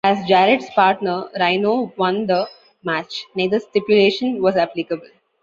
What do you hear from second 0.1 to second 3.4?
Jarrett's partner, Rhino, won the match,